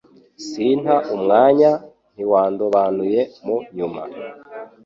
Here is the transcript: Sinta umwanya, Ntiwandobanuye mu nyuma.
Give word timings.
Sinta 0.47 0.95
umwanya, 1.15 1.71
Ntiwandobanuye 2.13 3.21
mu 3.45 3.55
nyuma. 3.75 4.01